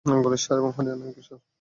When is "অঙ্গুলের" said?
0.05-0.41